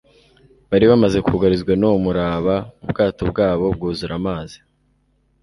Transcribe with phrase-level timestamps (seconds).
[0.69, 4.57] Bari bamaze kugarizwa n'uwo muraba, ubwato bwabo bwuzura amazi,